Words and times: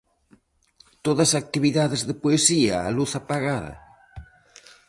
Todas 1.05 1.31
actividades 1.41 2.01
de 2.07 2.13
Poesía, 2.23 2.75
a 2.81 2.89
luz 2.97 3.11
apagada? 3.21 3.73